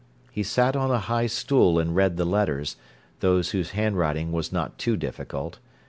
[0.31, 4.97] He sat on a high stool and read the letters—those whose handwriting was not too
[4.97, 5.59] difficult.